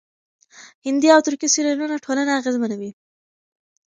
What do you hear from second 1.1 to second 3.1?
او ترکي سريالونه ټولنه اغېزمنوي.